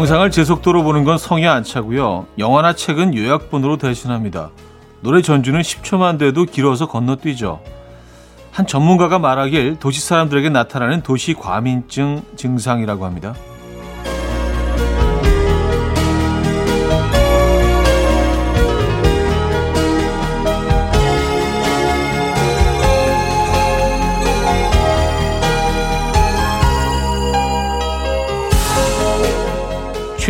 [0.00, 2.26] 영상을 제 속도로 보는 건 성이 안 차고요.
[2.38, 4.48] 영화나 책은 요약본으로 대신합니다.
[5.02, 7.60] 노래 전주는 10초만 돼도 길어서 건너뛰죠.
[8.50, 13.34] 한 전문가가 말하길 도시 사람들에게 나타나는 도시 과민증 증상이라고 합니다.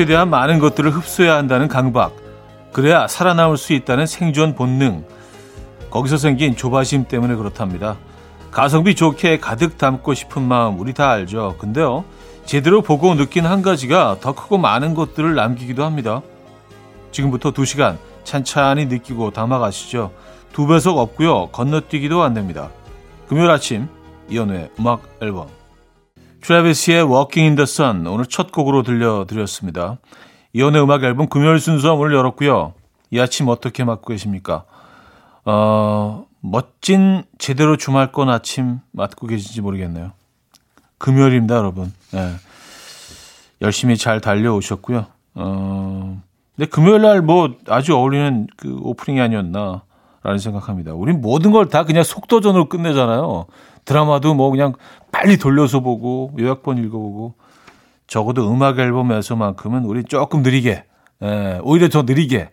[0.00, 2.16] 최대한 많은 것들을 흡수해야 한다는 강박.
[2.72, 5.04] 그래야 살아남을 수 있다는 생존 본능.
[5.90, 7.98] 거기서 생긴 조바심 때문에 그렇답니다.
[8.50, 11.56] 가성비 좋게 가득 담고 싶은 마음 우리 다 알죠.
[11.58, 12.06] 근데요.
[12.46, 16.22] 제대로 보고 느낀 한 가지가 더 크고 많은 것들을 남기기도 합니다.
[17.12, 20.12] 지금부터 두 시간 찬찬히 느끼고 담아가시죠.
[20.54, 21.48] 두 배속 없고요.
[21.48, 22.70] 건너뛰기도 안 됩니다.
[23.28, 23.86] 금요일 아침
[24.30, 25.59] 이연우의 음악 앨범
[26.42, 29.98] 트래비스의 Walking in the Sun 오늘 첫 곡으로 들려드렸습니다.
[30.52, 32.74] 이연의 음악 앨범 금요일 순서 오늘 열었고요.
[33.10, 34.64] 이 아침 어떻게 맞고 계십니까?
[35.44, 40.12] 어, 멋진 제대로 주말권 아침 맞고 계신지 모르겠네요.
[40.98, 41.92] 금요일입니다, 여러분.
[42.12, 42.34] 네.
[43.62, 45.06] 열심히 잘 달려오셨고요.
[45.34, 46.22] 어,
[46.56, 49.82] 근데 금요일 날 뭐 아주 어울리는 그 오프닝이 아니었나.
[50.22, 50.92] 라는 생각합니다.
[50.92, 53.46] 우린 모든 걸 다 그냥 속도전으로 끝내잖아요.
[53.84, 54.72] 드라마도 뭐 그냥
[55.12, 57.34] 빨리 돌려서 보고 요약본 읽어보고
[58.06, 60.84] 적어도 음악 앨범에서만큼은 우리 조금 느리게
[61.22, 62.50] 예, 오히려 더 느리게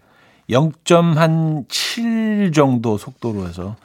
[0.49, 3.75] 0.7 정도 속도로 해서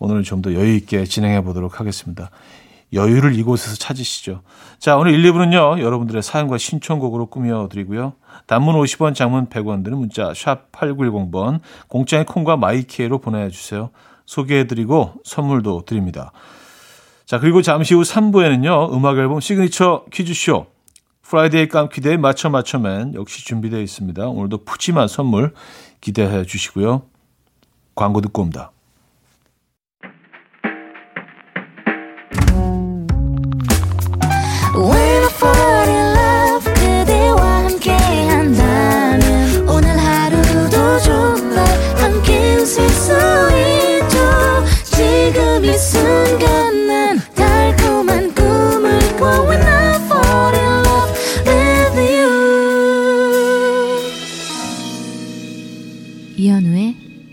[0.00, 2.30] 오늘은 좀 더 여유 있게 진행해 보도록 하겠습니다.
[2.92, 4.42] 여유를 이곳에서 찾으시죠.
[4.78, 5.80] 자, 오늘 1, 2부는요.
[5.80, 8.12] 여러분들의 사연과 신청곡으로 꾸며 드리고요.
[8.46, 13.90] 단문 50원, 장문 100원 드는 문자 샵 8910번 공짜의 콩과 마이키에로 보내 주세요.
[14.26, 16.32] 소개해 드리고 선물도 드립니다.
[17.26, 18.92] 자, 그리고 잠시 후 3부에는요.
[18.92, 20.66] 음악 앨범 시그니처 퀴즈쇼
[21.22, 24.28] Friday 깜키데이 맞춰 맞춰맨 역시 준비되어 있습니다.
[24.28, 25.54] 오늘도 푸짐한 선물
[26.02, 27.02] 기대해 주시고요.
[27.94, 28.73] 광고 듣고 옵니다.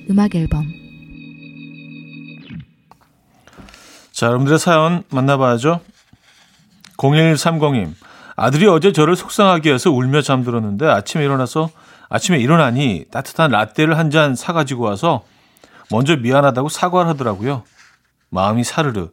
[0.10, 0.66] 음악 앨범
[4.12, 5.80] 자, 여러분들의 사연 만나봐야죠.
[6.98, 7.94] 0130님.
[8.36, 11.70] 아들이 어제 저를 속상하게 해서 울며 잠들었는데 아침에 일어나서
[12.10, 15.24] 아침에 일어나니 따뜻한 라떼를 한 잔 사가지고 와서
[15.90, 17.64] 먼저 미안하다고 사과를 하더라고요.
[18.30, 19.10] 마음이 사르르.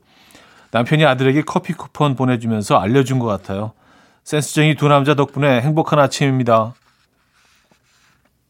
[0.73, 3.73] 남편이 아들에게 커피 쿠폰 보내주면서 알려준 것 같아요.
[4.25, 6.75] 센스쟁이 두 남자 덕분에 행복한 아침입니다.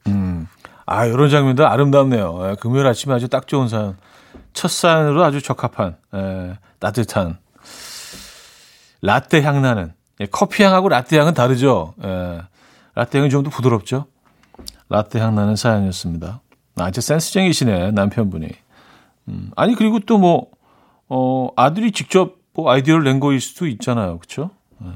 [0.08, 0.48] 음,
[0.90, 2.48] 아, 이런 장면도 아름답네요.
[2.50, 3.98] 예, 금요일 아침에 아주 딱 좋은 사연.
[4.54, 7.38] 첫 사연으로 아주 적합한, 예, 따뜻한.
[9.02, 9.92] 라떼 향 나는.
[10.20, 11.92] 예, 커피 향하고 라떼 향은 다르죠.
[12.02, 12.40] 예,
[12.94, 14.06] 라떼 향은 좀더 부드럽죠.
[14.88, 16.40] 라떼 향 나는 사연이었습니다.
[16.76, 18.48] 아주 센스쟁이시네, 남편분이.
[19.28, 20.46] 음, 아니, 그리고 또 뭐,
[21.10, 24.18] 어, 아들이 직접 뭐 아이디어를 낸 거일 수도 있잖아요.
[24.20, 24.52] 그쵸?
[24.82, 24.88] 예.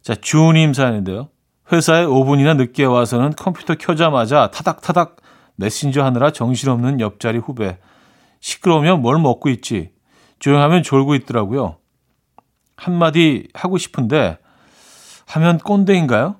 [0.00, 1.28] 자, 주님 사연인데요.
[1.70, 5.16] 회사에 5분이나 늦게 와서는 컴퓨터 켜자마자 타닥타닥
[5.56, 7.78] 메신저 하느라 정신없는 옆자리 후배.
[8.40, 9.92] 시끄러우면 뭘 먹고 있지?
[10.38, 11.76] 조용하면 졸고 있더라고요.
[12.76, 14.38] 한마디 하고 싶은데
[15.26, 16.36] 하면 꼰대인가요?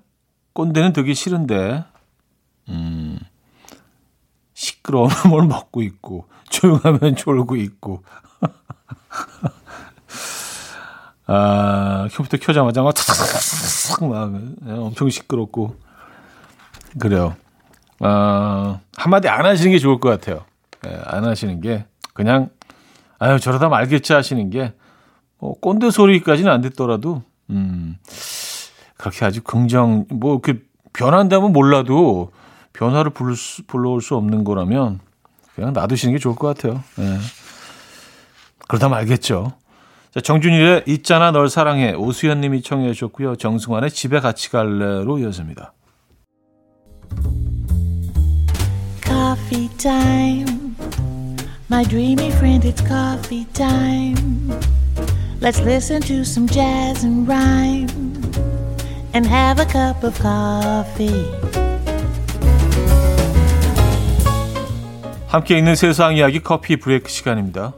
[0.53, 1.85] 꼰대는 되게 싫은데.
[2.69, 3.19] 음.
[4.55, 8.03] 시끄러우면 뭘 먹고 있고 조용하면 졸고 있고.
[11.29, 14.33] 아, 컴퓨터 켜자마자 막 탁탁탁탁 막
[14.67, 15.77] 예, 엄청 시끄럽고
[16.99, 17.37] 그래요.
[18.01, 20.45] 아, 한마디 안 하시는 게 좋을 것 같아요.
[20.87, 22.51] 예, 안 하시는 게 그냥
[23.21, 24.73] 아유 저러다 말겠지 하시는 게
[25.39, 27.97] 뭐, 꼰대 소리까지는 안 듣더라도 음,
[28.97, 30.67] 그렇게 아주 긍정 뭐 그
[30.99, 32.33] 변한다면 몰라도
[32.73, 34.99] 변화를 수, 불러올 수 없는 거라면
[35.55, 36.83] 그냥 놔두시는 게 좋을 것 같아요.
[36.99, 37.19] 예.
[38.67, 39.53] 그러다 말겠죠.
[40.15, 43.37] 자, 정준일의 있잖아 널 사랑해 오수연 님이 청해 주셨고요.
[43.37, 45.75] 정승환의 집에 같이 갈래로 이어집니다.
[49.05, 50.75] Coffee time.
[51.71, 54.49] My dreamy friend it's coffee time.
[55.41, 57.89] Let's listen to some jazz and rhyme
[59.15, 61.31] and have a cup of coffee.
[65.27, 67.75] 함께 있는 세상 이야기 커피 브레이크 시간입니다.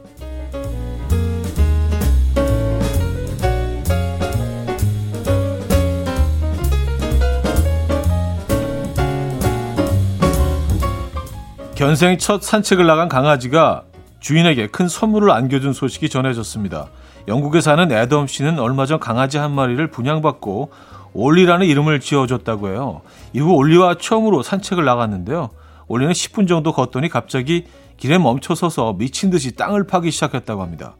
[11.81, 13.85] 견생 첫 산책을 나간 강아지가
[14.19, 16.89] 주인에게 큰 선물을 안겨준 소식이 전해졌습니다.
[17.27, 20.71] 영국에 사는 애덤 씨는 얼마 전 강아지 한 마리를 분양받고
[21.13, 23.01] 올리라는 이름을 지어줬다고 해요.
[23.33, 25.49] 이후 올리와 처음으로 산책을 나갔는데요.
[25.87, 27.65] 올리는 10분 정도 걷더니 갑자기
[27.97, 30.93] 길에 멈춰서서 미친 듯이 땅을 파기 시작했다고 합니다.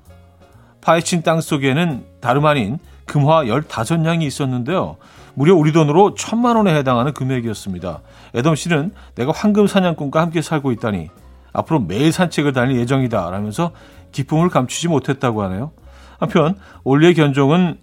[0.82, 4.98] 파헤친 땅 속에는 다름 아닌 금화 15냥이 있었는데요.
[5.34, 8.02] 무려 우리 돈으로 천만 원에 해당하는 금액이었습니다.
[8.36, 11.10] 애덤 씨는 내가 황금 사냥꾼과 함께 살고 있다니
[11.54, 13.72] 앞으로 매일 산책을 다닐 예정이다 라면서
[14.12, 15.72] 기쁨을 감추지 못했다고 하네요.
[16.20, 17.78] 한편 올리의 견종은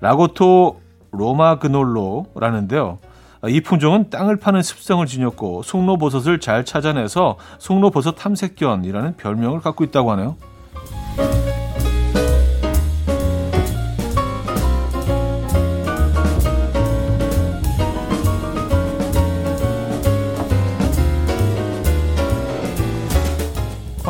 [0.00, 0.80] 라고토
[1.12, 2.98] 로마그놀로라는데요.
[3.48, 10.36] 이 품종은 땅을 파는 습성을 지녔고 송로버섯을 잘 찾아내서 송로버섯 탐색견이라는 별명을 갖고 있다고 하네요.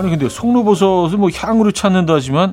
[0.04, 2.52] 아니 근데 송로버섯을 뭐 향으로 찾는다지만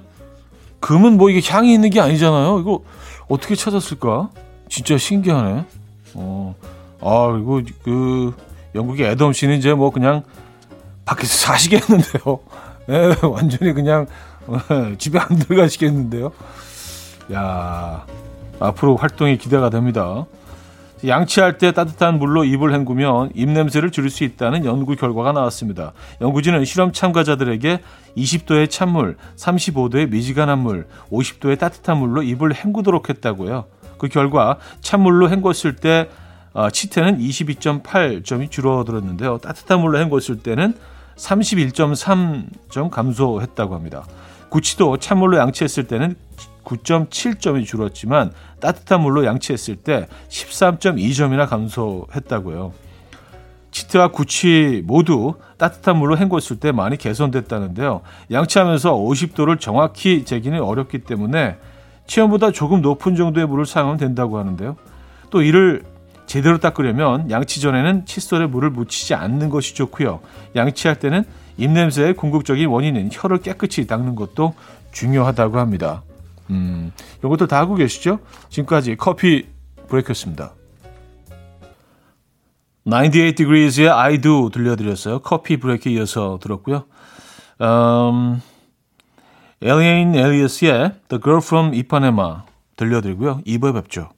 [0.80, 2.60] 금은 뭐 이게 향이 있는 게 아니잖아요.
[2.60, 2.82] 이거
[3.28, 4.30] 어떻게 찾았을까?
[4.70, 5.66] 진짜 신기하네.
[6.14, 6.56] 어,
[7.02, 8.34] 아 이거 그
[8.74, 10.24] 영국의 애덤 씨는 이제 뭐 그냥
[11.04, 12.40] 밖에서 사시겠는데요.
[12.90, 14.08] 예, 완전히 그냥
[14.72, 16.32] 예, 집에 안 들어가시겠는데요.
[17.34, 18.06] 야
[18.62, 20.26] 앞으로 활동이 기대가 됩니다.
[21.06, 25.94] 양치할 때 따뜻한 물로 입을 헹구면 입냄새를 줄일 수 있다는 연구 결과가 나왔습니다.
[26.22, 27.82] 연구진은 실험 참가자들에게
[28.18, 33.66] 20도의 찬물, 35도의 미지근한 물, 50도의 따뜻한 물로 입을 헹구도록 했다고요.
[33.98, 36.10] 그 결과 찬물로 헹궜을 때
[36.54, 39.38] 어, 치태는 22.8점이 줄어들었는데요.
[39.38, 40.76] 따뜻한 물로 헹궜을 때는
[41.16, 44.06] 31.3점 감소했다고 합니다.
[44.50, 46.16] 구치도 찬물로 양치했을 때는
[46.66, 48.32] 9.7점이 줄었지만
[48.62, 52.74] 따뜻한 물로 양치했을 때 13.2점이나 감소했다고요.
[53.72, 58.02] 치트와 구치 모두 따뜻한 물로 헹궜을 때 많이 개선됐다는데요.
[58.32, 61.58] 양치하면서 50도를 정확히 재기는 어렵기 때문에
[62.06, 64.76] 체온보다 조금 높은 정도의 물을 사용하면 된다고 하는데요.
[65.30, 65.84] 또 이를
[66.26, 70.20] 제대로 닦으려면 양치 전에는 칫솔에 물을 묻히지 않는 것이 좋고요.
[70.56, 71.24] 양치할 때는
[71.58, 74.54] 입냄새의 궁극적인 원인인 혀를 깨끗이 닦는 것도
[74.92, 76.04] 중요하다고 합니다.
[76.52, 76.92] 음,
[77.24, 78.20] 이것도 다 하고 계시죠?
[78.50, 79.48] 지금까지 커피
[79.88, 80.54] 브레이크였습니다.
[82.86, 85.20] 98 Degrees의 I Do 들려드렸어요.
[85.20, 86.86] 커피 브레이크 이어서 들었고요.
[87.62, 88.42] 음,
[89.64, 92.42] Alien Elias의 The Girl from Ipanema
[92.76, 93.42] 들려드리고요.
[93.46, 94.10] 2부에 뵙죠.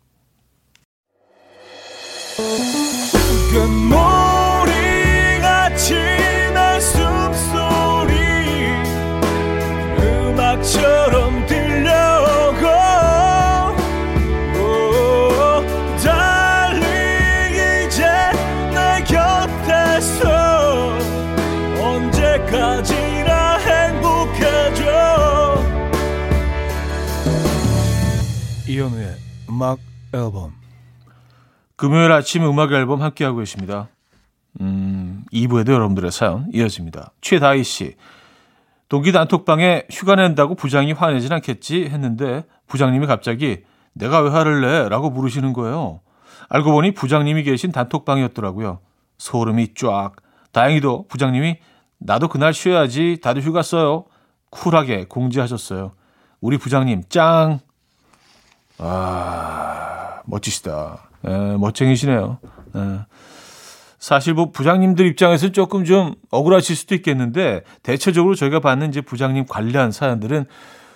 [28.84, 29.16] 이현우의
[29.50, 29.80] 음악
[30.14, 30.54] 앨범
[31.76, 33.88] 금요일 아침 음악 앨범 함께하고 계십니다.
[34.60, 37.12] 음, 2부에도 여러분들의 사연 이어집니다.
[37.22, 37.96] 최다희 씨.
[38.90, 43.64] 동기 단톡방에 휴가 낸다고 부장이 화내진 않겠지 했는데 부장님이 갑자기
[43.94, 44.90] 내가 왜 화를 내?
[44.90, 46.02] 라고 물으시는 거예요.
[46.50, 48.80] 알고 보니 부장님이 계신 단톡방이었더라고요.
[49.18, 50.12] 소름이 쫙.
[50.52, 51.58] 다행히도 부장님이
[52.00, 53.20] 나도 그날 쉬어야지.
[53.22, 54.06] 다들 휴가 써요.
[54.50, 55.94] 쿨하게 공지하셨어요.
[56.42, 57.60] 우리 부장님 짱.
[58.86, 61.10] 아, 멋지시다.
[61.26, 62.38] 에, 예, 멋쟁이시네요.
[62.76, 62.80] 에.
[62.80, 63.00] 예.
[63.98, 69.94] 사실 뭐 부장님들 입장에서 조금 좀 억울하실 수도 있겠는데 대체적으로 저희가 받는 이제 부장님 관리한
[69.94, 70.46] 사연들은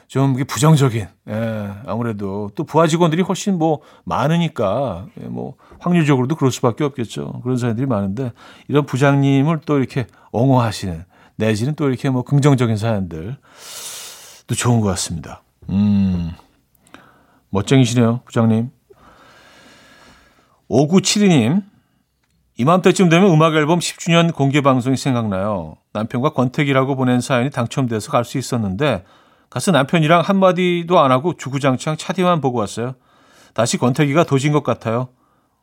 [0.07, 6.83] 좀 부정적인 예, 아무래도 또 부하 직원들이 훨씬 뭐 많으니까 예, 뭐 확률적으로도 그럴 수밖에
[6.83, 8.33] 없겠죠 그런 사연들이 많은데
[8.67, 11.05] 이런 부장님을 또 이렇게 옹호하시는
[11.37, 13.37] 내지는 또 이렇게 뭐 긍정적인 사연들
[14.47, 15.43] 또 좋은 것 같습니다.
[15.69, 16.31] 음.
[17.49, 18.71] 멋쟁이시네요, 부장님.
[20.69, 21.63] 5972님,
[22.57, 25.75] 이맘때쯤 되면 음악 앨범 10주년 공개 방송이 생각나요.
[25.93, 29.05] 남편과 권태기라고 보낸 사연이 당첨돼서 갈 수 있었는데,
[29.49, 32.95] 가서 남편이랑 한마디도 안 하고 주구장창 차디만 보고 왔어요.
[33.53, 35.07] 다시 권태기가 도진 것 같아요.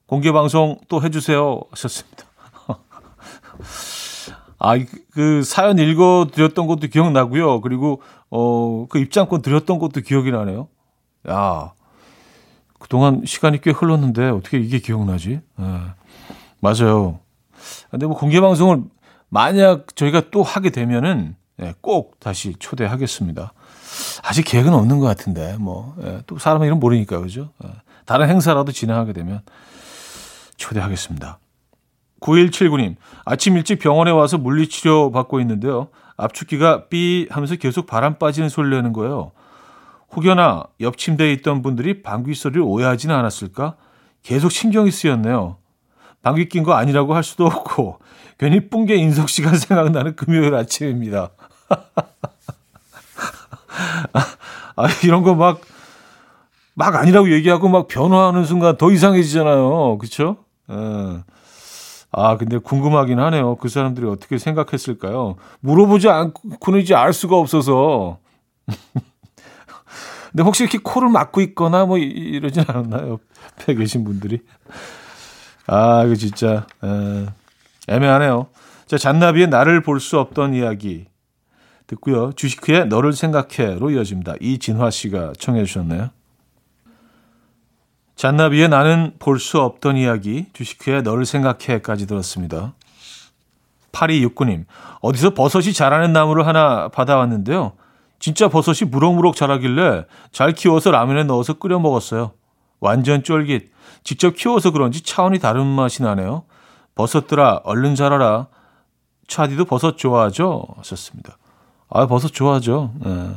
[0.07, 1.61] 공개 방송 또 해주세요.
[1.71, 2.25] 하셨습니다.
[4.59, 4.75] 아,
[5.13, 7.61] 그 사연 읽어드렸던 것도 기억나고요.
[7.61, 8.01] 그리고,
[8.31, 10.69] 어, 그 입장권 드렸던 것도 기억이 나네요.
[11.29, 11.73] 야,
[12.79, 15.41] 그동안 시간이 꽤 흘렀는데 어떻게 이게 기억나지?
[15.57, 15.81] 네.
[16.61, 17.21] 맞아요.
[17.91, 18.83] 근데 뭐 공개 방송을
[19.29, 23.53] 만약 저희가 또 하게 되면은 네, 꼭 다시 초대하겠습니다.
[24.23, 27.51] 아직 계획은 없는 것 같은데 뭐또 예, 사람 이름 모르니까 그죠?
[27.65, 27.69] 예,
[28.05, 29.41] 다른 행사라도 진행하게 되면
[30.57, 31.39] 초대하겠습니다.
[32.21, 35.89] 9179님, 아침 일찍 병원에 와서 물리치료 받고 있는데요.
[36.17, 39.33] 압축기가 삐 하면서 계속 바람 빠지는 소리를 내는 거예요.
[40.17, 43.77] 혹여나 옆 침대에 있던 분들이 방귀 소리를 오해하지는 않았을까?
[44.23, 45.57] 계속 신경이 쓰였네요.
[46.23, 47.99] 방귀 낀 거 아니라고 할 수도 없고
[48.39, 51.31] 괜히 뿡게 인석 시간 생각나는 금요일 아침입니다.
[54.77, 55.61] 아, 이런 거 막,
[56.75, 59.99] 막 아니라고 얘기하고 막 변화하는 순간 더 이상해지잖아요.
[60.71, 60.75] 예.
[62.17, 63.57] 아, 근데 궁금하긴 하네요.
[63.57, 65.37] 그 사람들이 어떻게 생각했을까요?
[65.61, 68.19] 물어보지 않고는 이제 알 수가 없어서.
[70.35, 73.21] 근데 혹시 이렇게 코를 막고 있거나 뭐 이러진 않았나요?
[73.61, 74.41] 옆에 계신 분들이.
[75.69, 77.27] 아, 이거 진짜, 에,
[77.87, 78.49] 애매하네요.
[78.87, 81.07] 자, 잔나비의 나를 볼 수 없던 이야기
[81.87, 82.33] 듣고요.
[82.33, 84.35] 주식회의 너를 생각해로 이어집니다.
[84.41, 86.11] 이진화 씨가 청해 주셨네요.
[88.17, 92.75] 잔나비의 나는 볼 수 없던 이야기, 주식회의 너를 생각해까지 들었습니다.
[93.93, 94.65] 8269님,
[95.01, 97.75] 어디서 버섯이 자라는 나무를 하나 받아왔는데요.
[98.25, 102.33] 진짜 버섯이 무럭무럭 자라길래 잘 키워서 라면에 넣어서 끓여 먹었어요.
[102.81, 103.71] 완전 쫄깃.
[104.03, 106.45] 직접 키워서 그런지 차원이 다른 맛이 나네요.
[106.95, 108.47] 버섯들아, 얼른 자라라.
[109.29, 110.65] 차디도 버섯 좋아하죠?
[110.79, 111.37] 하셨습니다.
[111.91, 112.95] 아, 버섯 좋아하죠.
[113.05, 113.35] 네.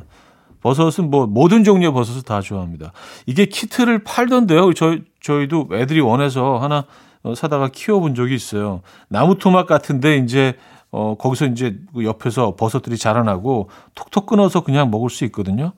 [0.62, 2.94] 버섯은 뭐 모든 종류의 버섯을 다 좋아합니다.
[3.25, 4.74] 이게 키트를 팔던데요.
[4.74, 6.86] 저희 저희도 애들이 원해서 하나
[7.24, 8.84] 어, 사다가 키워본 적이 있어요.
[9.10, 10.56] 나무 토막 같은데 이제
[10.91, 15.74] 어 거기서 이제 그 옆에서 버섯들이 자라나고 톡톡 끊어서 그냥 먹을 수 있거든요.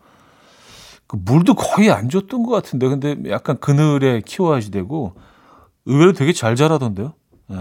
[1.07, 5.15] 그 물도 거의 안 줬던 것 같은데 근데 약간 그늘에 키워야지 되고
[5.85, 7.13] 의외로 되게 잘 자라던데요.
[7.51, 7.55] 예.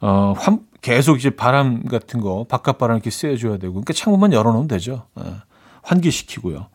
[0.00, 4.66] 어, 환, 계속 이제 바람 같은 거 바깥 바람 이렇게 쐬줘야 되고 그러니까 창문만 열어놓으면
[4.68, 5.06] 되죠.
[5.20, 5.34] 예.
[5.82, 6.66] 환기시키고요.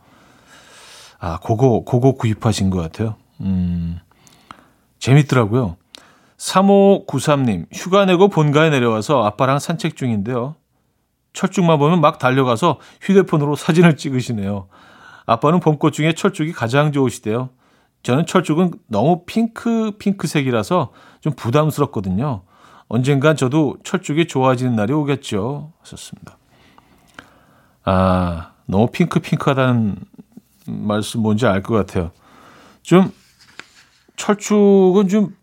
[1.20, 3.15] 아, 그거, 그거 구입하신 것 같아요.
[3.41, 4.00] 음,
[5.00, 5.75] 재밌더라고요.
[6.41, 10.55] 3593님, 휴가 내고 본가에 내려와서 아빠랑 산책 중인데요.
[11.33, 14.67] 철쭉만 보면 막 달려가서 휴대폰으로 사진을 찍으시네요.
[15.27, 17.51] 아빠는 봄꽃 중에 철쭉이 가장 좋으시대요.
[18.03, 22.41] 저는 철쭉은 너무 핑크, 핑크색이라서 좀 부담스럽거든요.
[22.88, 25.71] 언젠간 저도 철쭉이 좋아지는 날이 오겠죠.
[25.81, 26.38] 하셨습니다.
[27.86, 29.95] 아, 너무 핑크 핑크하다는
[30.65, 32.12] 말씀 뭔지 알 것 같아요.
[32.81, 33.12] 좀
[34.17, 35.36] 철쭉은 좀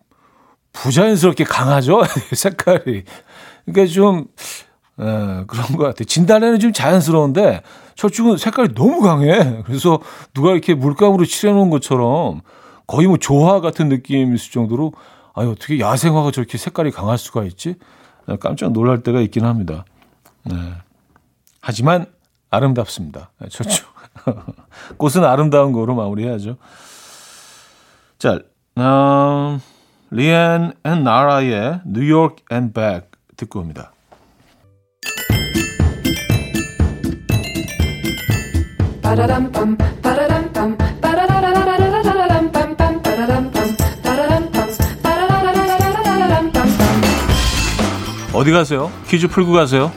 [0.83, 3.05] 부자연스럽게 강하죠 색깔이.
[3.65, 4.27] 그러니까 좀
[5.01, 5.05] 에,
[5.47, 6.05] 그런 것 같아요.
[6.05, 7.63] 진달래는 좀 자연스러운데
[7.95, 9.63] 철쭉은 색깔이 너무 강해.
[9.65, 10.01] 그래서
[10.35, 12.41] 누가 이렇게 물감으로 칠해놓은 것처럼
[12.87, 14.93] 거의 뭐 조화 같은 느낌이 있을 정도로
[15.35, 17.77] 아 어떻게 야생화가 저렇게 색깔이 강할 수가 있지?
[18.41, 19.85] 깜짝 놀랄 때가 있긴 합니다.
[20.45, 20.55] 네.
[21.61, 22.07] 하지만
[22.51, 23.31] 아름답습니다.
[23.51, 23.87] 좋죠.
[24.97, 26.57] 꽃은 아름다운 거로 마무리해야죠.
[28.19, 28.41] 자,
[28.79, 29.61] 음,
[30.11, 33.93] 리앤 앤 나라의 뉴욕 앤 백 듣고 옵니다.
[48.33, 48.91] 어디 가세요?
[49.09, 49.91] 퀴즈 풀고 가세요.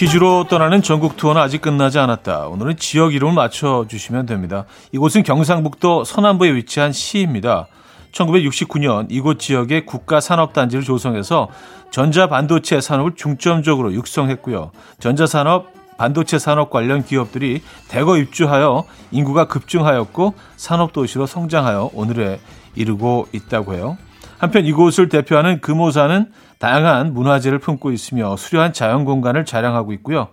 [0.00, 2.46] 퀴즈로 떠나는 전국 투어는 아직 끝나지 않았다.
[2.46, 4.64] 오늘은 지역 이름을 맞춰주시면 됩니다.
[4.92, 7.66] 이곳은 경상북도 서남부에 위치한 시입니다.
[8.12, 11.48] 1969년 이곳 지역의 국가 산업단지를 조성해서
[11.90, 14.70] 전자 반도체 산업을 중점적으로 육성했고요.
[15.00, 15.66] 전자산업,
[15.98, 22.40] 반도체 산업 관련 기업들이 대거 입주하여 인구가 급증하였고 산업도시로 성장하여 오늘에
[22.74, 23.98] 이르고 있다고 해요.
[24.38, 30.28] 한편 이곳을 대표하는 금오산은 다양한 문화재를 품고 있으며 수려한 자연 공간을 자랑하고 있고요.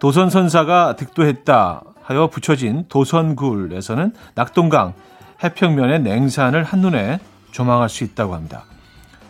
[0.00, 4.94] 도선선사가 득도했다 하여 붙여진 도선굴에서는 낙동강
[5.44, 7.20] 해평면의 냉산을 한눈에
[7.50, 8.64] 조망할 수 있다고 합니다.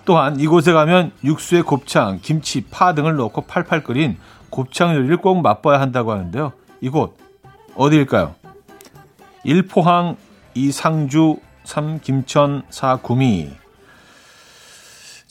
[0.05, 4.17] 또한 이곳에 가면 육수에 곱창, 김치, 파 등을 넣고 팔팔 끓인
[4.49, 6.53] 곱창 요리를 꼭 맛봐야 한다고 하는데요.
[6.81, 7.19] 이곳
[7.75, 8.37] 어디일까요?
[9.45, 10.17] 1포항,
[10.55, 13.51] 2상주, 3 김천, 4 구미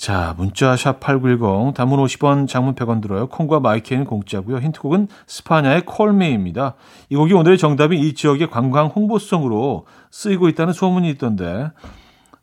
[0.07, 3.27] 자, 문자 샵8910 단문 50원, 장문 100원 들어요.
[3.27, 4.59] 콩과 마이크는 공짜고요.
[4.59, 6.75] 힌트곡은 스파냐의 콜미입니다.
[7.09, 11.71] 이 곡이 오늘의 정답이 이 지역의 관광 홍보성으로 쓰이고 있다는 소문이 있던데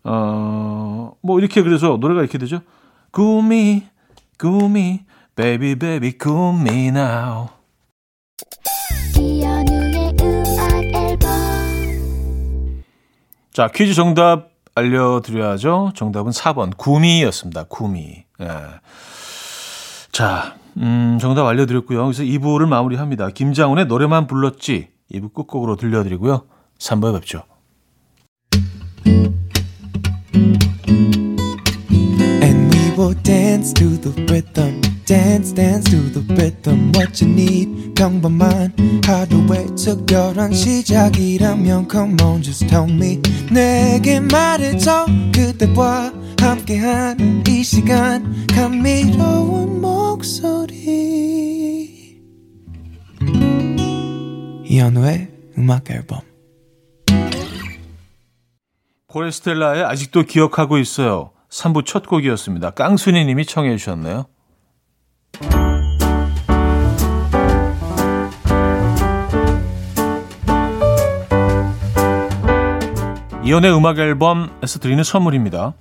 [0.02, 2.61] 어, 뭐 이렇게 그래서 노래가 이렇게 되죠.
[3.12, 3.85] 구미
[4.38, 5.00] 구미
[5.35, 7.49] baby baby 구미 now
[13.54, 15.92] 자, 퀴즈 정답 알려드려야죠.
[15.94, 17.64] 정답은 4번 구미였습니다.
[17.64, 18.24] 구미.
[18.40, 18.48] 예.
[20.12, 22.04] 자, 음, 정답 알려드렸고요.
[22.04, 23.30] 그래서 2부를 마무리합니다.
[23.30, 24.88] 김장훈의 노래만 불렀지.
[25.12, 26.46] 2부 끝곡으로 들려드리고요.
[26.78, 27.44] 3부에 뵙죠.
[33.04, 34.80] Will dance to the rhythm.
[35.04, 36.90] Dance, dance to the rhythm.
[36.96, 38.73] What you need, 평범한
[39.04, 43.20] 하루의 특별한 시작이라면 Come on, just tell me.
[43.52, 45.06] 내게 말해줘.
[45.34, 48.46] 그대와 함께한 이 시간.
[48.46, 50.75] 감미로운 목소리.
[54.64, 56.20] 이현우의 음악 앨범.
[59.08, 61.33] 포레스텔라의 아직도 기억하고 있어요.
[61.54, 62.70] 3부 첫 곡이었습니다.
[62.70, 64.26] 깡순이 님이 청해 주셨네요.
[73.44, 75.75] 이연의 음악 앨범에서 드리는 선물입니다.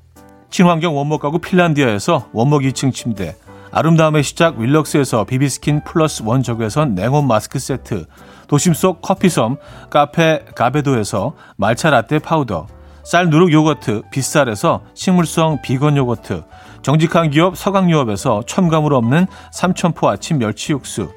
[0.51, 3.35] 친환경 원목 가구 핀란디아에서 원목 2층 침대,
[3.71, 8.05] 아름다움의 시작 윌럭스에서 비비스킨 플러스 원적외선 냉온 마스크 세트,
[8.47, 9.57] 도심 속 커피섬
[9.89, 12.67] 카페 가베도에서 말차 라떼 파우더,
[13.03, 16.43] 쌀 누룩 요거트 빗살에서 식물성 비건 요거트
[16.81, 21.13] 정직한 기업 서강유업에서 첨가물 없는 삼천포 아침 멸치 육수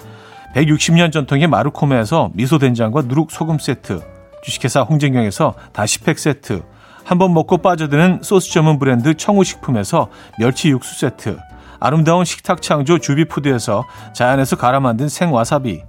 [0.55, 4.01] 160년 전통의 마루코메에서 미소된장과 누룩 소금 세트
[4.43, 6.63] 주식회사 홍진경에서 다시팩 세트
[7.05, 10.09] 한 번 먹고 빠져드는 소스 전문 브랜드 청우식품에서
[10.41, 11.39] 멸치 육수 세트
[11.79, 15.83] 아름다운 식탁 창조 주비푸드에서 자연에서 갈아 만든 생와사비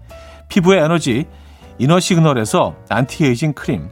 [0.50, 1.26] 피부의 에너지
[1.80, 3.90] 이너시그널에서 안티에이징 크림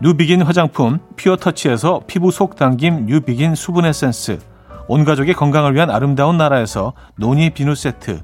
[0.00, 4.40] 뉴비긴 화장품 피어터치에서 피부 속 당김 뉴비긴 수분 에센스.
[4.88, 8.20] 온 가족의 건강을 위한 아름다운 나라에서 노니 비누 세트.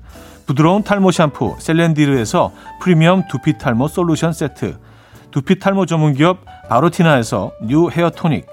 [0.47, 4.79] 부드러운 탈모 샴푸 셀렌디르에서 프리미엄 두피 탈모 솔루션 세트.
[5.31, 8.47] 두피 탈모 전문 기업 바로티나에서 뉴 헤어 토닉.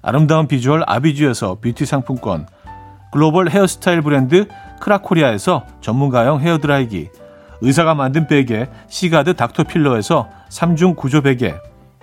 [0.00, 2.46] 아름다운 비주얼 아비주에서 뷰티 상품권.
[3.12, 4.48] 글로벌 헤어스타일 브랜드
[4.80, 7.10] 크라코리아에서 전문가용 헤어드라이기.
[7.60, 11.54] 의사가 만든 베개 시가드 닥터필러에서 3중 구조 베개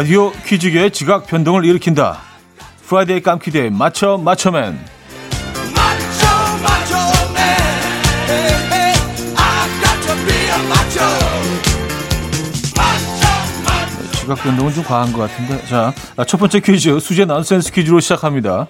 [0.00, 2.20] 라디오 퀴즈계의 지각 변동을 일으킨다.
[2.86, 4.78] Friday 깜키데이 맞춰 맞춰맨.
[14.20, 15.66] 지각 변동은 좀 과한 것 같은데.
[15.66, 15.92] 자,
[16.26, 18.68] 첫 번째 퀴즈 수제 난센스 퀴즈로 시작합니다.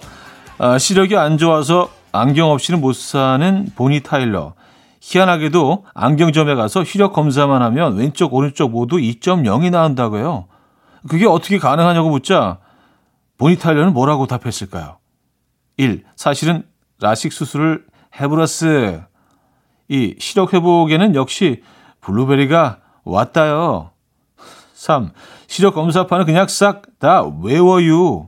[0.57, 4.53] 아, 시력이 안 좋아서 안경 없이는 못 사는 보니 타일러.
[4.99, 10.50] 희한하게도 안경점에 가서 시력 검사만 하면 왼쪽 오른쪽 모두 2.0이 나온다고요.
[11.07, 12.59] 그게 어떻게 가능하냐고 묻자
[13.37, 14.97] 보니 타일러는 뭐라고 답했을까요?
[15.77, 16.03] 1.
[16.15, 16.63] 사실은
[16.99, 17.85] 라식 수술을
[18.19, 19.05] 해버렸어.
[19.87, 20.15] 2.
[20.19, 21.63] 시력 회복에는 역시
[22.01, 23.91] 블루베리가 왔다요.
[24.73, 25.11] 3.
[25.47, 28.27] 시력 검사판은 그냥 싹 다 외워유.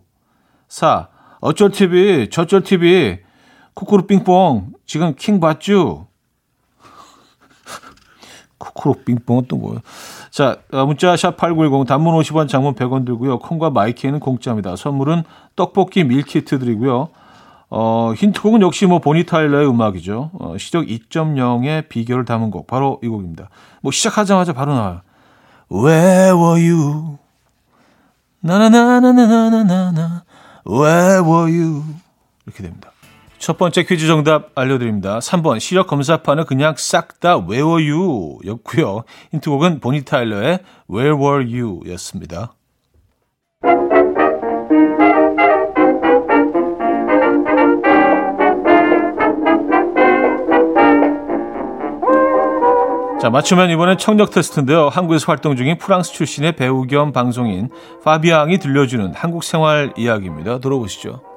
[0.67, 1.07] 4.
[1.41, 3.19] 어쩔 TV, 저쩔 TV,
[3.75, 6.07] 쿠쿠루 빙뽕, 지금 킹 봤쥬?
[8.57, 9.81] 쿠쿠루 빙뽕은 또 뭐예요?
[10.33, 13.37] 자, 어, 문자 샵 8910 단문 50원, 장문 100원 들고요.
[13.37, 14.75] 콩과 마이키는 공짜입니다.
[14.75, 15.21] 선물은
[15.55, 17.09] 떡볶이 밀키트 드리고요.
[17.69, 20.31] 어, 힌트곡은 역시 뭐 보니 타일러의 음악이죠.
[20.33, 23.49] 어, 시력 2.0의 비결을 담은 곡 바로 이 곡입니다.
[23.81, 25.01] 뭐 시작하자마자 바로 나와요.
[25.71, 27.19] Where were you?
[28.39, 30.23] 나나나나나나나나
[30.67, 31.83] Where were you?
[32.47, 32.89] 이렇게 됩니다.
[33.43, 35.19] 첫 번째 퀴즈 정답 알려드립니다.
[35.19, 39.03] 3번 시력 검사판은 그냥 싹 다 외워유였고요.
[39.33, 41.81] 힌트곡은 보니 타일러의 Where were you?
[41.91, 42.53] 였습니다.
[53.21, 54.87] 자, 맞추면 이번엔 청력 테스트인데요.
[54.87, 57.67] 한국에서 활동 중인 프랑스 출신의 배우 겸 방송인
[58.05, 60.59] 파비앙이 들려주는 한국 생활 이야기입니다.
[60.59, 61.32] 들어보시죠.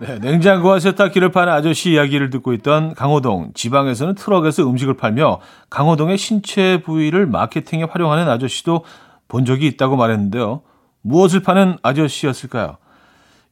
[0.00, 3.50] 네, 냉장고와 세탁기를 파는 아저씨 이야기를 듣고 있던 강호동.
[3.52, 8.86] 지방에서는 트럭에서 음식을 팔며 강호동의 신체 부위를 마케팅에 활용하는 아저씨도
[9.28, 10.62] 본 적이 있다고 말했는데요.
[11.02, 12.78] 무엇을 파는 아저씨였을까요?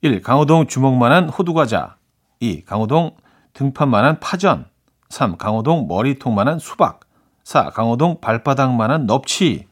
[0.00, 0.22] 1.
[0.22, 1.96] 강호동 주먹만한 호두과자
[2.40, 2.64] 2.
[2.64, 3.11] 강호동
[3.52, 4.64] 등판만한 파전
[5.11, 5.37] 3.
[5.37, 7.00] 강호동 머리통만한 수박
[7.44, 7.68] 4.
[7.74, 9.66] 강호동 발바닥만한 넙치.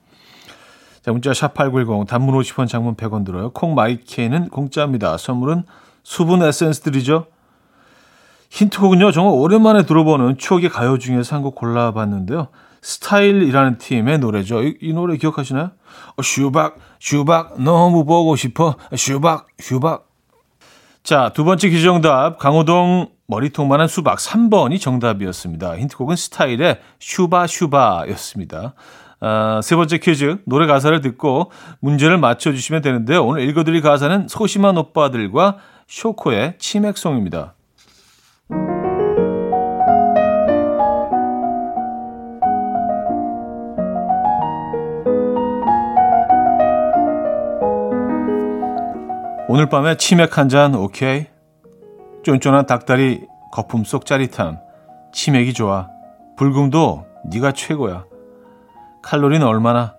[1.00, 3.48] 자, 문자 샵8910 단문 50원 장문 100원 들어요.
[3.52, 5.16] 콩 마이케이는 공짜입니다.
[5.16, 5.64] 선물은
[6.06, 7.26] 수분 에센스 들이죠.
[8.50, 9.10] 힌트곡은요.
[9.10, 12.46] 정말 오랜만에 들어보는 추억의 가요 중에서 한 곡 골라봤는데요.
[12.80, 14.62] 스타일이라는 팀의 노래죠.
[14.62, 15.72] 이, 이 노래 기억하시나요?
[16.16, 20.06] 어, 슈박 슈박 너무 보고 싶어 슈박 슈박
[21.02, 22.38] 자, 두 번째 퀴즈 정답.
[22.38, 25.76] 강호동 머리통만한 수박 3번이 정답이었습니다.
[25.76, 28.74] 힌트곡은 스타일의 슈바 슈바였습니다.
[29.20, 30.38] 아, 세 번째 퀴즈.
[30.46, 33.26] 노래 가사를 듣고 문제를 맞춰주시면 되는데요.
[33.26, 35.56] 오늘 읽어드릴 가사는 소심한 오빠들과
[35.88, 37.54] 쇼코의 치맥송입니다.
[49.48, 51.26] 오늘 밤에 치맥 한 잔 오케이?
[52.24, 54.58] 쫀쫀한 닭다리 거품 속 짜릿함.
[55.12, 55.88] 치맥이 좋아.
[56.36, 58.04] 불금도 네가 최고야.
[59.02, 59.94] 칼로리는 얼마나?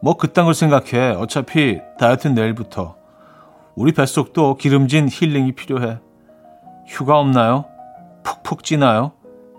[0.00, 1.10] 뭐 그딴 걸 생각해.
[1.16, 2.96] 어차피 다이어트 내일부터.
[3.76, 5.98] 우리 뱃속도 기름진 힐링이 필요해.
[6.86, 7.66] 휴가 없나요?
[8.22, 9.12] 푹푹 찌나요?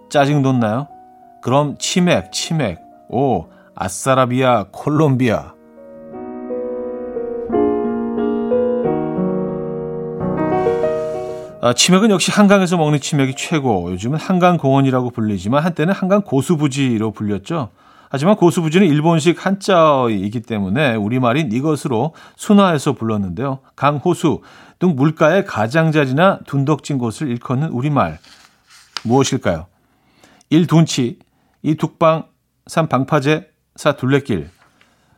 [0.10, 0.88] 짜증 돋나요?
[1.44, 2.80] 그럼 치맥, 치맥.
[3.10, 5.54] 오, 아싸라비아, 콜롬비아.
[11.62, 13.92] 아, 치맥은 역시 한강에서 먹는 치맥이 최고.
[13.92, 17.70] 요즘은 한강 공원이라고 불리지만 한때는 한강 고수부지로 불렸죠.
[18.10, 23.60] 하지만 고수부지는 일본식 한자이기 때문에 우리말인 이것으로 순화해서 불렀는데요.
[23.76, 24.42] 강, 호수
[24.80, 28.20] 등 물가의 가장자리나 둔덕진 곳을 일컫는 우리말
[29.04, 29.66] 무엇일까요?
[30.50, 30.68] 1.
[30.68, 31.20] 둔치
[31.64, 31.76] 2.
[31.76, 32.26] 툭방
[32.68, 32.88] 3.
[32.88, 33.94] 방파제 4.
[33.94, 34.50] 둘레길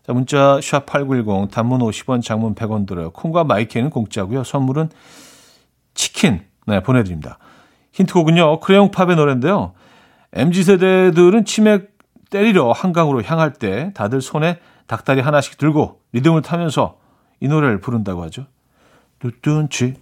[0.06, 3.12] 자, 문자 샵 8910 단문 50원 장문 100원 들어요.
[3.12, 4.43] 콩과 마이크는 공짜고요.
[4.43, 4.89] 선물은
[5.93, 7.38] 치킨 네, 보내드립니다.
[7.91, 8.60] 힌트곡은요.
[8.62, 9.73] 크레용 팝의 노래인데요.
[10.34, 11.98] MZ세대들은 치맥
[12.30, 16.98] 때리러 한강으로 향할 때 다들 손에 닭다리 하나씩 들고 리듬을 타면서
[17.39, 18.46] 이 노래를 부른다고 하죠.
[19.20, 19.96] 뚜둔치,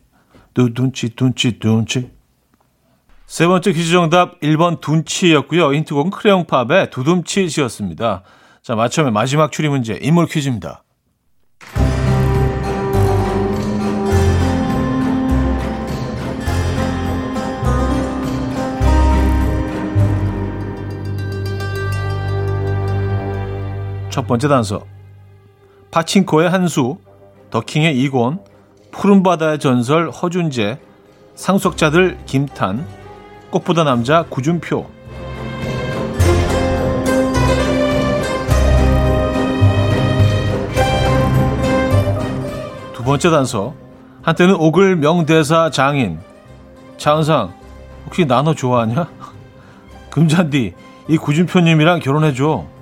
[0.53, 2.11] 뚜둔치, 둔치, 둔치.
[3.25, 5.73] 세 번째 퀴즈 정답 1번 둔치였고요.
[5.73, 8.23] 힌트곡은 크레용팝의 두둠치시였습니다.
[8.61, 10.83] 자, 마침에 마지막 추리 문제 인물 퀴즈입니다.
[24.17, 24.81] 첫 번째 단서.
[25.91, 26.97] 파친코의 한수,
[27.51, 28.39] 더킹의 이곤,
[28.89, 30.79] 푸른바다의 전설 허준재,
[31.35, 32.83] 상속자들 김탄,
[33.51, 34.87] 꽃보다 남자 구준표.
[42.93, 43.75] 두 번째 단서.
[44.23, 46.17] 한때는 오글 명대사 장인.
[46.97, 47.53] 차은상,
[48.07, 49.11] 혹시 나너 좋아하냐?
[50.09, 50.73] 금잔디,
[51.07, 52.76] 이 구준표님이랑 결혼해줘.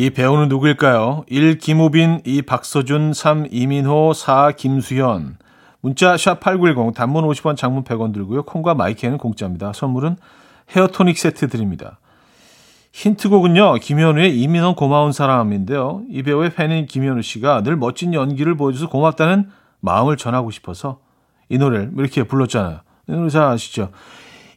[0.00, 1.24] 이 배우는 누구일까요?
[1.28, 1.58] 1.
[1.58, 2.40] 김우빈, 2.
[2.40, 3.48] 박서준, 3.
[3.50, 4.52] 이민호, 4.
[4.52, 5.36] 김수현.
[5.82, 8.44] 문자 샵8910 단문 50원 장문 100원 들고요.
[8.44, 9.74] 콩과 마이크는 공짜입니다.
[9.74, 10.16] 선물은
[10.74, 11.98] 헤어토닉 세트 드립니다.
[12.92, 13.74] 힌트곡은요.
[13.74, 16.00] 김현우의 이민호 고마운 사람인데요.
[16.08, 21.00] 이 배우의 팬인 김현우 씨가 늘 멋진 연기를 보여줘서 고맙다는 마음을 전하고 싶어서
[21.50, 22.80] 이 노래를 이렇게 불렀잖아요.
[23.06, 23.90] 이 노래 잘 아시죠?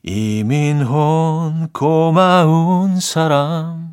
[0.04, 3.93] 이민호 고마운 사람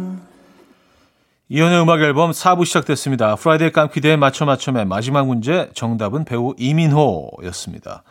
[1.53, 3.35] 이현우의 음악 앨범 4부 시작됐습니다.
[3.35, 8.03] Friday 깜키대의 맞춰 맞춰맨 마지막 문제 정답은 배우 이민호였습니다.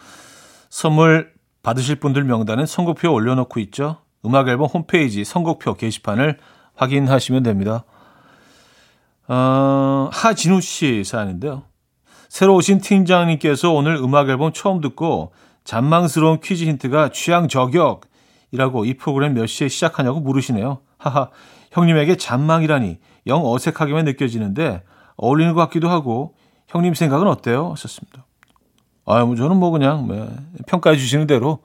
[0.68, 3.96] 선물 받으실 분들 명단은 선곡표 올려놓고 있죠.
[4.26, 6.36] 음악 앨범 홈페이지 선곡표 게시판을
[6.74, 7.84] 확인하시면 됩니다.
[9.26, 11.62] 어, 하진우 씨 사연인데요.
[12.28, 15.32] 새로 오신 팀장님께서 오늘 음악 앨범 처음 듣고
[15.64, 20.80] 잔망스러운 퀴즈 힌트가 취향 저격이라고 이 프로그램 몇 시에 시작하냐고 물으시네요.
[20.98, 21.30] 하하,
[21.70, 24.82] 형님에게 잔망이라니 영 어색하게만 느껴지는데
[25.16, 26.34] 어울리는 것 같기도 하고
[26.68, 27.72] 형님 생각은 어때요?
[27.72, 28.26] 하셨습니다.
[29.06, 30.28] 아, 뭐 저는 뭐 그냥 뭐
[30.66, 31.62] 평가해 주시는 대로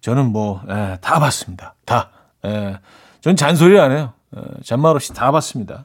[0.00, 1.74] 저는 뭐다 예, 봤습니다.
[1.84, 2.10] 다.
[2.44, 2.78] 예,
[3.20, 4.12] 전 잔소리 안 해요.
[4.36, 5.84] 예, 잔말 없이 다 봤습니다.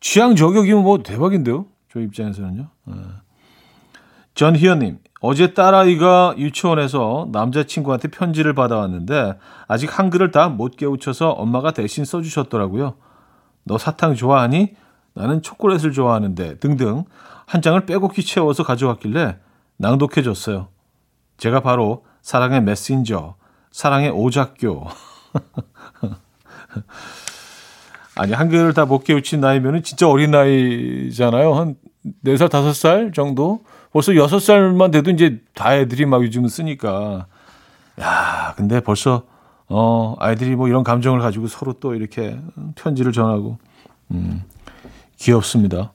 [0.00, 1.66] 취향 저격이면 뭐 대박인데요.
[1.92, 2.68] 저 입장에서는요.
[2.88, 2.94] 예.
[4.34, 12.94] 전희연님, 어제 딸아이가 유치원에서 남자친구한테 편지를 받아왔는데 아직 한글을 다 못 깨우쳐서 엄마가 대신 써주셨더라고요.
[13.64, 14.74] 너 사탕 좋아하니?
[15.14, 17.04] 나는 초콜릿을 좋아하는데 등등
[17.46, 19.36] 한 장을 빼곡히 채워서 가져왔길래
[19.76, 20.68] 낭독해줬어요.
[21.36, 23.34] 제가 바로 사랑의 메신저,
[23.70, 24.86] 사랑의 오작교.
[28.16, 31.54] 아니 한글을 다 못 깨우친 나이면은 진짜 어린 나이잖아요.
[31.54, 31.74] 한
[32.24, 33.60] 4살, 5살 정도?
[33.92, 37.26] 벌써 6살만 돼도 이제 다 애들이 막 요즘은 쓰니까.
[38.00, 39.24] 야, 근데 벌써
[39.68, 42.40] 어, 아이들이 뭐 이런 감정을 가지고 서로 또 이렇게
[42.74, 43.58] 편지를 전하고
[44.10, 44.44] 음.
[45.16, 45.92] 귀엽습니다.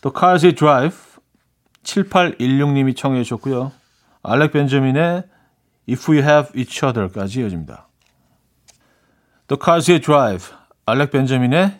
[0.00, 0.94] The Cars의 Drive
[1.82, 3.72] 7816님이 청해 주셨고요.
[4.22, 5.24] 알렉 벤저민의
[5.88, 7.88] If We Have Each Other까지 이어집니다.
[9.46, 10.44] The Cars의 Drive
[10.86, 11.78] 알렉 벤저민의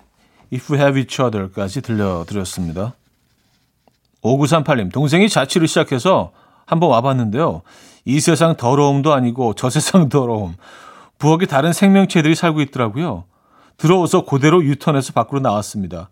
[0.53, 2.95] If We Have Each Other까지 들려드렸습니다.
[4.25, 6.33] 5938님, 동생이 자취를 시작해서
[6.67, 7.63] 한번 와봤는데요.
[8.07, 10.55] 이 세상 더러움도 아니고 저 세상 더러움.
[11.19, 13.25] 부엌에 다른 생명체들이 살고 있더라고요.
[13.77, 16.11] 들어오서 그대로 유턴해서 밖으로 나왔습니다.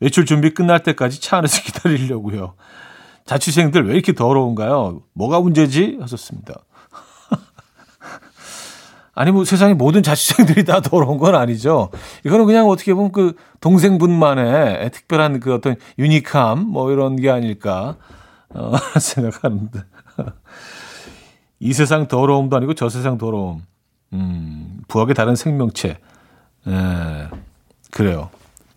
[0.00, 2.54] 외출 준비 끝날 때까지 차 안에서 기다리려고요.
[3.24, 5.02] 자취생들 왜 이렇게 더러운가요?
[5.12, 5.98] 뭐가 문제지?
[6.00, 6.54] 하셨습니다.
[9.14, 11.90] 아니 뭐 세상에 모든 자취생들이 다 더러운 건 아니죠.
[12.24, 17.96] 이거는 그냥 어떻게 보면 그 동생분만의 특별한 그 어떤 유니크함 뭐 이런 게 아닐까
[18.50, 19.80] 어, 생각하는데
[21.60, 23.64] 이 세상 더러움도 아니고 저 세상 더러움.
[24.12, 25.98] 음, 부엌의 다른 생명체.
[26.66, 27.28] 예,
[27.90, 28.30] 그래요.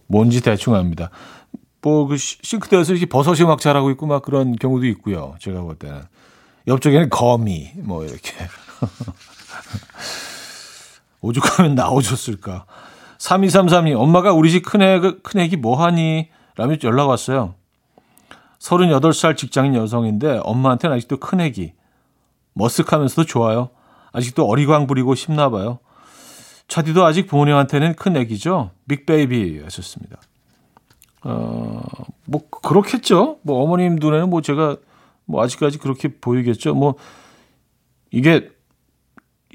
[0.08, 1.10] 뭔지 대충 압니다.
[1.82, 5.36] 뭐, 그 싱크대에서 이렇게 버섯이 막 자라고 있고 막 그런 경우도 있고요.
[5.40, 6.02] 제가 볼 때는.
[6.68, 8.34] 옆쪽에는 거미, 뭐, 이렇게.
[11.26, 12.66] 오죽하면 나오셨을까.
[13.18, 16.30] 3233님, 엄마가 우리 집 큰애, 큰애기 뭐하니?
[16.56, 17.56] 라며 연락 왔어요.
[18.60, 21.74] 38살 직장인 여성인데 엄마한테는 아직도 큰애기.
[22.58, 23.70] 머쓱하면서도 좋아요.
[24.12, 25.80] 아직도 어리광 부리고 싶나 봐요.
[26.68, 28.72] 차디도 아직 부모님한테는 큰 애기죠.
[28.88, 30.18] 빅베이비 하셨습니다.
[31.24, 31.82] 어,
[32.26, 33.40] 뭐 그렇겠죠.
[33.42, 34.78] 뭐 어머님 눈에는 뭐 제가
[35.26, 36.74] 뭐 아직까지 그렇게 보이겠죠.
[36.74, 36.96] 뭐
[38.10, 38.50] 이게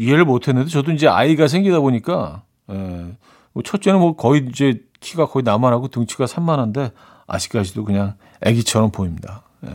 [0.00, 3.16] 이해를 못했는데 저도 이제 아이가 생기다 보니까 에, 예,
[3.52, 6.92] 뭐 첫째는 뭐 거의 이제 키가 거의 나만하고 등치가 산만한데
[7.26, 9.42] 아직까지도 그냥 아기처럼 보입니다.
[9.66, 9.70] 예.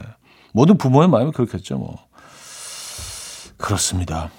[0.52, 1.78] 모든 부모의 마음이 그렇겠죠.
[1.78, 2.00] 뭐
[3.58, 4.32] 그렇습니다.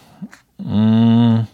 [0.61, 1.47] 음.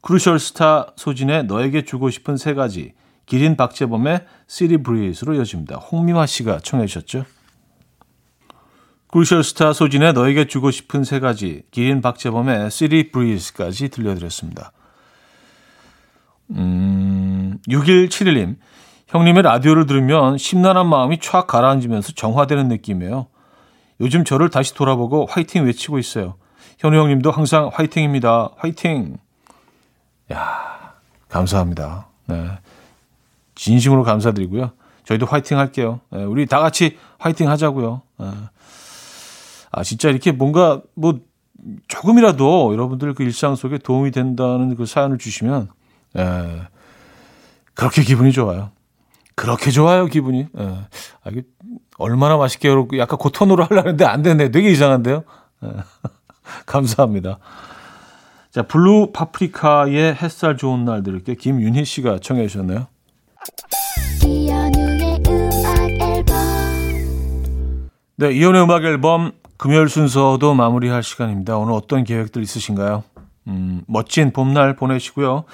[0.00, 2.94] 크루셜 스타 소진의 너에게 주고 싶은 세 가지
[3.26, 5.76] 기린 박재범의 City Breeze로 이어집니다.
[5.76, 7.26] 홍미화 씨가 청해 주셨죠.
[9.14, 14.72] 크루셜 스타 소진의 너에게 주고 싶은 세 가지 기린 박재범의 City Breeze까지 들려드렸습니다.
[16.50, 18.56] 음, 6171님
[19.06, 23.28] 형님의 라디오를 들으면 심란한 마음이 촥 가라앉으면서 정화되는 느낌이에요.
[24.00, 26.34] 요즘 저를 다시 돌아보고 화이팅 외치고 있어요.
[26.80, 28.50] 현우 형님도 항상 화이팅입니다.
[28.56, 29.18] 화이팅!
[30.32, 30.92] 야
[31.28, 32.08] 감사합니다.
[32.26, 32.50] 네.
[33.54, 34.72] 진심으로 감사드리고요.
[35.04, 36.00] 저희도 화이팅 할게요.
[36.10, 38.02] 네, 우리 다 같이 화이팅 하자고요.
[38.18, 38.26] 네.
[39.76, 41.18] 아, 진짜 이렇게 뭔가 뭐
[41.88, 45.68] 조금이라도 여러분들 그 일상 속에 도움이 된다는 그 사연을 주시면,
[46.16, 46.62] 예,
[47.74, 48.70] 그렇게 기분이 좋아요.
[49.34, 50.46] 그렇게 좋아요, 기분이.
[50.58, 50.62] 예.
[50.62, 51.42] 아, 이게
[51.98, 54.50] 얼마나 맛있게 여러분 약간 그 톤으로 하려는데 안 되네.
[54.50, 55.24] 되게 이상한데요.
[55.64, 55.68] 예.
[56.66, 57.38] 감사합니다.
[58.50, 62.86] 자, 블루 파프리카의 햇살 좋은 날 들을게 김윤희 씨가 청해 주셨네요.
[68.16, 69.32] 네, 이연의 음악 앨범
[69.64, 71.56] 금요일 순서도 마무리할 시간입니다.
[71.56, 73.02] 오늘 어떤 계획들 있으신가요?
[73.46, 75.44] 음, 멋진 봄날 보내시고요.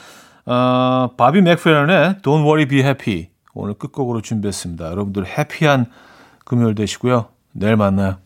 [0.46, 4.84] 어, 바비 맥페런의 Don't Worry Be Happy 오늘 끝곡으로 준비했습니다.
[4.84, 5.86] 여러분들 해피한
[6.44, 7.26] 금요일 되시고요.
[7.52, 8.16] 내일 만나요.